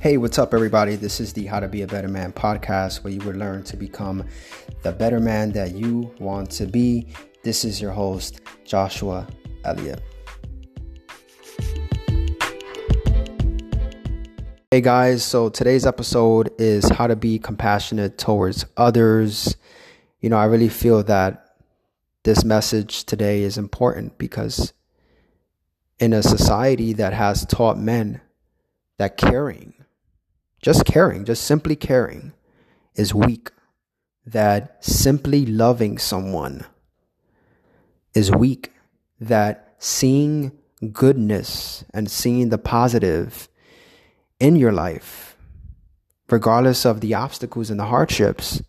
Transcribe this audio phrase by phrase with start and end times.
[0.00, 0.96] Hey, what's up, everybody?
[0.96, 3.76] This is the How to Be a Better Man podcast where you will learn to
[3.76, 4.24] become
[4.80, 7.08] the better man that you want to be.
[7.42, 9.26] This is your host, Joshua
[9.62, 10.02] Elliott.
[14.70, 19.54] Hey guys, so today's episode is how to be compassionate towards others.
[20.20, 21.56] You know, I really feel that
[22.22, 24.72] this message today is important because
[25.98, 28.22] in a society that has taught men
[28.96, 29.74] that caring,
[30.60, 32.32] just caring, just simply caring,
[32.94, 33.50] is weak,
[34.26, 36.64] that simply loving someone
[38.14, 38.72] is weak,
[39.18, 40.52] that seeing
[40.92, 43.48] goodness and seeing the positive
[44.38, 45.36] in your life,
[46.28, 48.62] regardless of the obstacles and the hardships,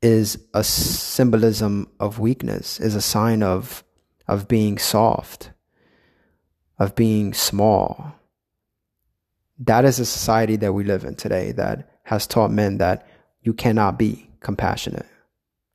[0.00, 3.84] is a symbolism of weakness, is a sign of,
[4.26, 5.50] of being soft
[6.78, 8.14] of being small.
[9.58, 13.06] That is a society that we live in today that has taught men that
[13.42, 15.06] you cannot be compassionate.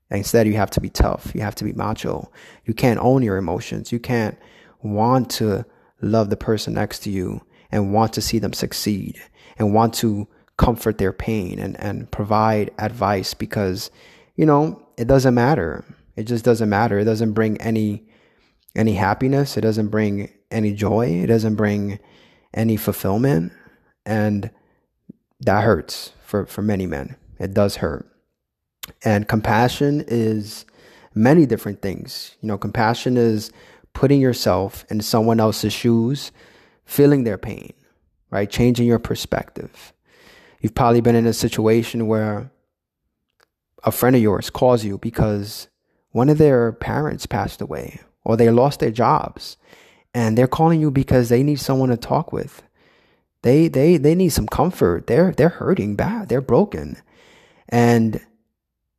[0.09, 1.31] Instead, you have to be tough.
[1.33, 2.31] You have to be macho.
[2.65, 3.91] You can't own your emotions.
[3.91, 4.37] You can't
[4.81, 5.65] want to
[6.01, 9.19] love the person next to you and want to see them succeed
[9.57, 13.89] and want to comfort their pain and, and provide advice because,
[14.35, 15.83] you know, it doesn't matter.
[16.15, 16.99] It just doesn't matter.
[16.99, 18.05] It doesn't bring any
[18.75, 19.55] any happiness.
[19.55, 21.07] It doesn't bring any joy.
[21.07, 21.99] It doesn't bring
[22.53, 23.51] any fulfillment.
[24.05, 24.51] And
[25.41, 27.15] that hurts for, for many men.
[27.39, 28.07] It does hurt.
[29.03, 30.65] And compassion is
[31.15, 32.35] many different things.
[32.41, 33.51] You know, compassion is
[33.93, 36.31] putting yourself in someone else's shoes,
[36.85, 37.73] feeling their pain,
[38.31, 38.49] right?
[38.49, 39.93] Changing your perspective.
[40.59, 42.51] You've probably been in a situation where
[43.83, 45.67] a friend of yours calls you because
[46.11, 49.57] one of their parents passed away or they lost their jobs
[50.13, 52.63] and they're calling you because they need someone to talk with.
[53.44, 55.08] They they they need some comfort.
[55.08, 56.30] They're they're hurting bad.
[56.30, 56.97] They're broken.
[57.69, 58.19] And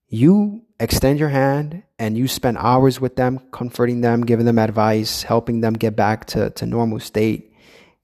[0.09, 5.23] you extend your hand and you spend hours with them, comforting them, giving them advice,
[5.23, 7.53] helping them get back to, to normal state,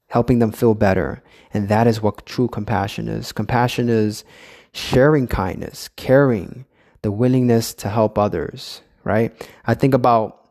[0.09, 1.22] helping them feel better.
[1.53, 3.32] And that is what true compassion is.
[3.32, 4.25] Compassion is
[4.72, 6.64] sharing kindness, caring,
[7.03, 9.32] the willingness to help others, right?
[9.66, 10.48] I think about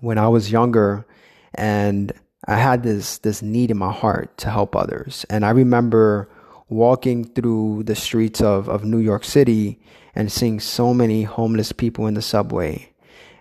[0.00, 1.06] when I was younger
[1.54, 2.12] and
[2.46, 5.26] I had this this need in my heart to help others.
[5.28, 6.28] And I remember
[6.68, 9.78] walking through the streets of, of New York City
[10.14, 12.92] and seeing so many homeless people in the subway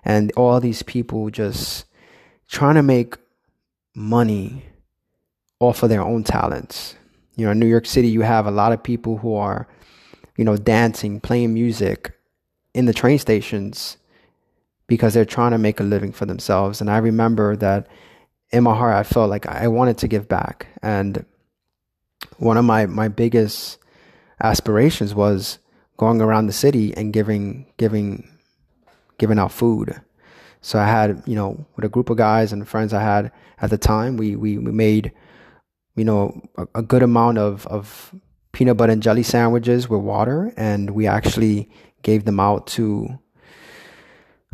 [0.03, 1.85] and all these people just
[2.47, 3.15] trying to make
[3.95, 4.65] money
[5.59, 6.95] off of their own talents.
[7.35, 9.67] You know, in New York City you have a lot of people who are,
[10.35, 12.17] you know, dancing, playing music
[12.73, 13.97] in the train stations
[14.87, 16.81] because they're trying to make a living for themselves.
[16.81, 17.87] And I remember that
[18.51, 20.67] in my heart, I felt like I wanted to give back.
[20.81, 21.25] And
[22.37, 23.77] one of my, my biggest
[24.41, 25.59] aspirations was
[25.97, 28.29] going around the city and giving, giving,
[29.17, 30.01] giving out food.
[30.61, 33.69] So I had, you know, with a group of guys and friends I had at
[33.69, 35.11] the time, we, we, we made,
[35.95, 38.13] you know, a, a good amount of, of
[38.51, 40.53] peanut butter and jelly sandwiches with water.
[40.57, 41.69] And we actually
[42.01, 43.19] gave them out to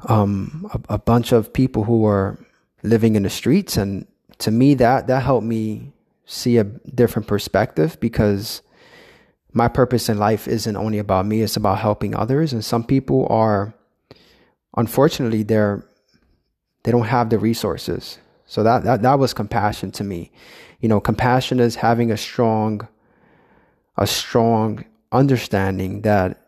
[0.08, 2.38] um, a, a bunch of people who were
[2.86, 4.08] living in the streets, and
[4.40, 5.92] to me, that that helped me
[6.26, 8.62] see a different perspective because
[9.54, 12.54] my purpose in life isn't only about me; it's about helping others.
[12.54, 13.74] And some people are,
[14.78, 15.86] unfortunately, they're
[16.84, 18.20] they don't have the resources.
[18.46, 20.32] So that that that was compassion to me.
[20.80, 22.88] You know, compassion is having a strong
[23.98, 26.42] a strong understanding that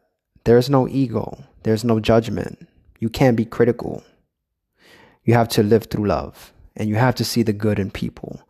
[0.43, 2.67] there's no ego, there's no judgment,
[2.99, 4.03] you can't be critical.
[5.27, 8.41] You have to live through love and you have to see the good in people.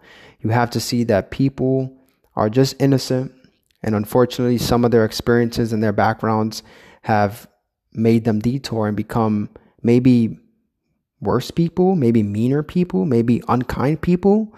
[0.41, 1.91] You have to see that people
[2.35, 3.33] are just innocent.
[3.81, 6.61] And unfortunately, some of their experiences and their backgrounds
[7.01, 7.47] have
[7.93, 9.49] made them detour and become
[9.81, 10.37] maybe
[11.19, 14.53] worse people, maybe meaner people, maybe unkind people,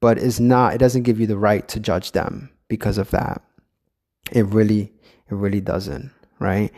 [0.00, 3.42] but it's not, it doesn't give you the right to judge them because of that.
[4.32, 4.90] It really,
[5.30, 6.72] it really doesn't, right?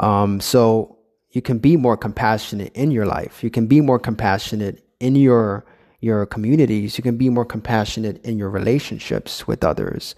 [0.00, 0.95] Um, so
[1.36, 3.44] you can be more compassionate in your life.
[3.44, 5.66] You can be more compassionate in your
[6.00, 6.96] your communities.
[6.96, 10.14] You can be more compassionate in your relationships with others.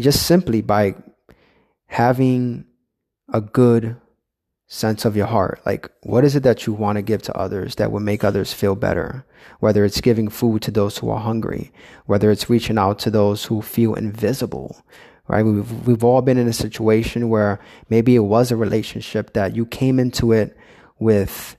[0.00, 0.94] Just simply by
[1.88, 2.64] having
[3.30, 3.96] a good
[4.66, 5.60] sense of your heart.
[5.66, 8.54] Like, what is it that you want to give to others that will make others
[8.54, 9.26] feel better?
[9.60, 11.70] Whether it's giving food to those who are hungry,
[12.06, 14.82] whether it's reaching out to those who feel invisible,
[15.32, 15.46] right?
[15.46, 17.58] We've, we've all been in a situation where
[17.88, 20.54] maybe it was a relationship that you came into it
[20.98, 21.56] with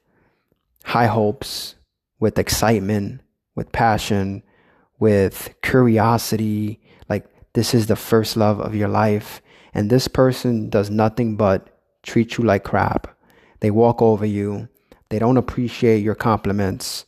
[0.85, 1.73] high hopes,
[2.19, 3.21] with excitement,
[3.55, 4.43] with passion,
[4.99, 9.41] with curiosity, like this is the first love of your life,
[9.73, 13.17] and this person does nothing but treat you like crap.
[13.61, 14.69] They walk over you.
[15.09, 17.05] They don't appreciate your compliments.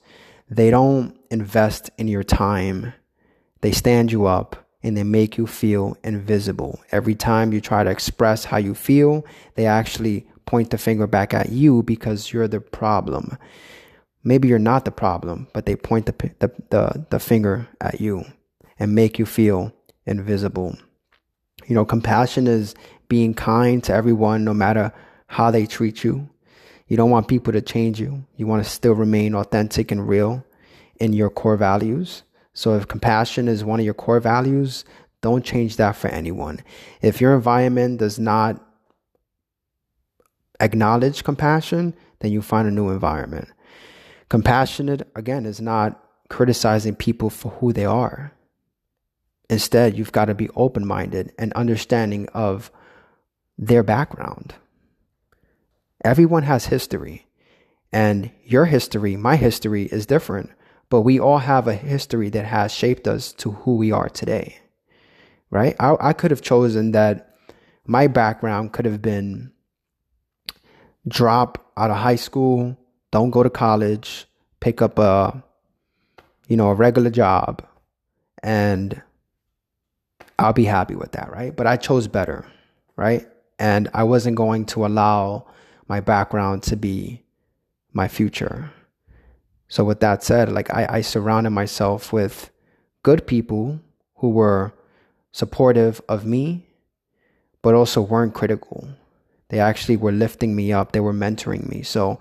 [0.49, 2.93] They don't invest in your time.
[3.61, 6.79] They stand you up and they make you feel invisible.
[6.91, 11.33] Every time you try to express how you feel, they actually point the finger back
[11.33, 13.35] at you because you're the problem.
[14.23, 18.25] Maybe you're not the problem, but they point the, the, the, the finger at you
[18.77, 19.73] and make you feel
[20.05, 20.77] invisible.
[21.65, 22.75] You know, compassion is
[23.07, 24.93] being kind to everyone no matter
[25.25, 26.29] how they treat you.
[26.87, 28.23] You don't want people to change you.
[28.37, 30.45] You want to still remain authentic and real
[30.99, 32.21] in your core values.
[32.55, 34.85] So if compassion is one of your core values,
[35.21, 36.61] don't change that for anyone.
[37.01, 38.63] If your environment does not
[40.59, 43.49] acknowledge compassion, then you find a new environment.
[44.29, 48.31] Compassionate, again, is not criticizing people for who they are.
[49.49, 52.71] Instead, you've got to be open minded and understanding of
[53.57, 54.55] their background.
[56.05, 57.27] Everyone has history,
[57.91, 60.51] and your history, my history, is different
[60.89, 64.59] but we all have a history that has shaped us to who we are today,
[65.49, 65.75] right?
[65.79, 67.35] I, I could have chosen that
[67.85, 69.51] my background could have been
[71.07, 72.77] drop out of high school,
[73.11, 74.25] don't go to college,
[74.59, 75.43] pick up a,
[76.47, 77.63] you know, a regular job,
[78.41, 79.01] and
[80.37, 81.55] I'll be happy with that, right?
[81.55, 82.45] But I chose better,
[82.95, 83.27] right?
[83.57, 85.47] And I wasn't going to allow
[85.87, 87.23] my background to be
[87.93, 88.71] my future.
[89.67, 92.51] So with that said, like I, I surrounded myself with
[93.03, 93.79] good people
[94.15, 94.73] who were
[95.31, 96.67] supportive of me,
[97.61, 98.87] but also weren't critical.
[99.49, 100.91] They actually were lifting me up.
[100.91, 101.83] They were mentoring me.
[101.83, 102.19] So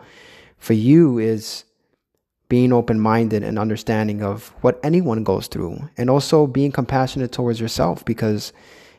[0.59, 1.65] for you is
[2.49, 7.61] being open minded and understanding of what anyone goes through and also being compassionate towards
[7.61, 8.53] yourself because,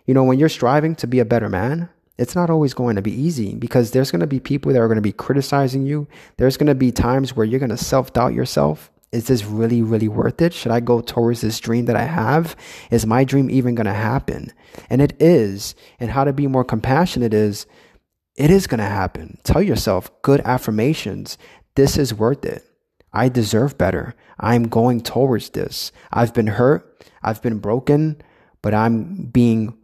[0.05, 3.01] you know, when you're striving to be a better man, it's not always going to
[3.01, 6.07] be easy because there's going to be people that are going to be criticizing you.
[6.37, 8.91] There's going to be times where you're going to self doubt yourself.
[9.11, 10.53] Is this really, really worth it?
[10.53, 12.55] Should I go towards this dream that I have?
[12.91, 14.51] Is my dream even going to happen?
[14.89, 15.75] And it is.
[15.99, 17.65] And how to be more compassionate is
[18.35, 19.37] it is going to happen.
[19.43, 21.37] Tell yourself good affirmations.
[21.75, 22.63] This is worth it.
[23.13, 24.15] I deserve better.
[24.37, 25.93] I'm going towards this.
[26.11, 27.05] I've been hurt.
[27.23, 28.21] I've been broken,
[28.61, 29.77] but I'm being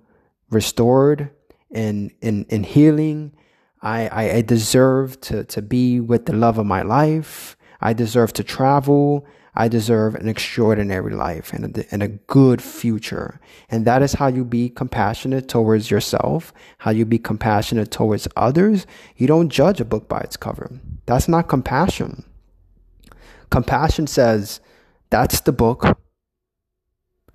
[0.50, 1.32] restored
[1.72, 3.34] in in in healing.
[3.82, 7.58] I, I, I deserve to, to be with the love of my life.
[7.80, 9.26] I deserve to travel.
[9.56, 13.42] I deserve an extraordinary life and a, and a good future.
[13.70, 18.86] And that is how you be compassionate towards yourself, how you be compassionate towards others.
[19.18, 20.72] You don't judge a book by its cover.
[21.08, 22.24] That's not compassion.
[23.50, 24.62] Compassion says,
[25.10, 25.98] that's the book.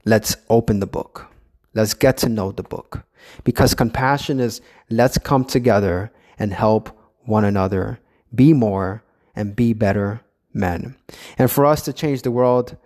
[0.07, 1.27] Let's open the book.
[1.77, 3.05] Let's get to know the book.
[3.45, 6.89] Because compassion is let's come together and help
[7.27, 8.01] one another
[8.35, 10.23] be more and be better
[10.55, 10.97] men.
[11.37, 12.79] And for us to change the world,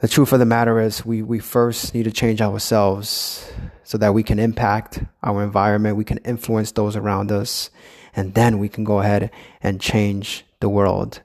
[0.00, 3.50] the truth of the matter is we, we first need to change ourselves
[3.84, 7.70] so that we can impact our environment, we can influence those around us,
[8.14, 9.30] and then we can go ahead
[9.62, 11.22] and change the world.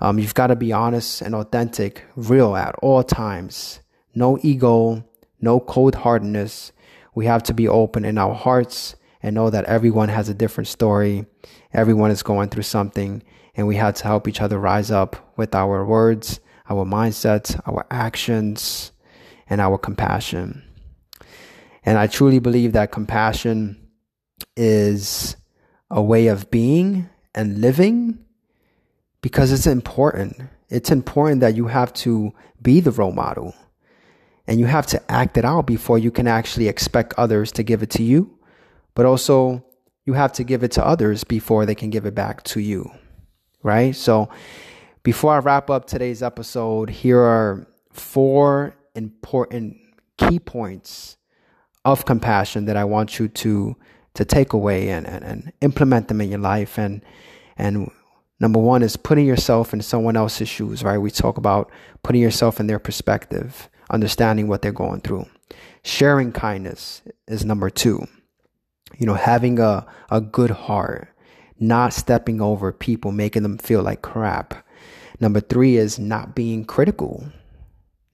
[0.00, 3.80] Um, you've got to be honest and authentic, real at all times.
[4.14, 5.04] No ego,
[5.40, 6.72] no cold hardness.
[7.14, 10.68] We have to be open in our hearts and know that everyone has a different
[10.68, 11.26] story.
[11.72, 13.22] Everyone is going through something,
[13.54, 17.86] and we have to help each other rise up with our words, our mindsets, our
[17.90, 18.92] actions,
[19.48, 20.62] and our compassion.
[21.84, 23.88] And I truly believe that compassion
[24.56, 25.36] is
[25.90, 28.18] a way of being and living
[29.22, 30.40] because it's important.
[30.68, 32.32] It's important that you have to
[32.62, 33.54] be the role model
[34.50, 37.84] and you have to act it out before you can actually expect others to give
[37.84, 38.36] it to you.
[38.96, 39.64] But also,
[40.04, 42.90] you have to give it to others before they can give it back to you.
[43.62, 43.94] Right?
[43.94, 44.28] So,
[45.04, 49.76] before I wrap up today's episode, here are four important
[50.18, 51.16] key points
[51.84, 53.76] of compassion that I want you to
[54.14, 56.76] to take away and, and, and implement them in your life.
[56.76, 57.04] And
[57.56, 57.88] and
[58.40, 60.98] number one is putting yourself in someone else's shoes, right?
[60.98, 61.70] We talk about
[62.02, 65.26] putting yourself in their perspective understanding what they're going through.
[65.82, 68.06] Sharing kindness is number two.
[68.98, 71.08] You know, having a, a good heart,
[71.58, 74.66] not stepping over people, making them feel like crap.
[75.20, 77.30] Number three is not being critical,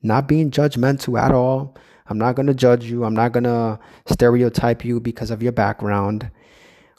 [0.02, 1.76] not being judgmental at all.
[2.08, 3.04] I'm not going to judge you.
[3.04, 6.30] I'm not going to stereotype you because of your background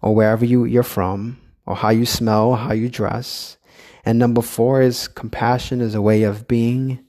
[0.01, 3.57] or wherever you, you're from or how you smell, how you dress.
[4.05, 7.03] And number four is compassion is a way of being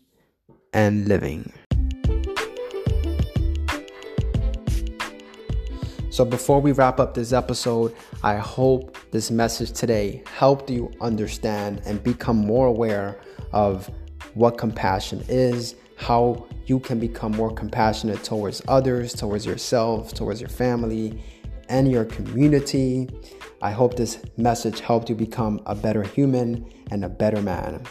[0.73, 1.53] and living.
[6.19, 7.95] So, before we wrap up this episode,
[8.25, 13.21] I hope this message today helped you understand and become more aware
[13.53, 13.89] of
[14.35, 20.51] what compassion is, how you can become more compassionate towards others, towards yourself, towards your
[20.51, 21.23] family,
[21.69, 23.09] and your community.
[23.63, 27.85] I hope this message helped you become a better human and a better man.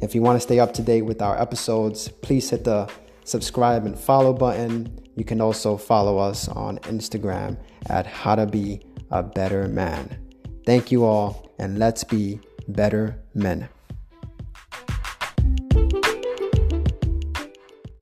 [0.00, 2.90] If you want to stay up to date with our episodes, please hit the
[3.26, 4.98] subscribe and follow button.
[5.16, 7.58] You can also follow us on Instagram
[7.90, 8.80] at How to Be
[9.10, 10.18] a Better Man.
[10.64, 13.68] Thank you all, and let's be better men.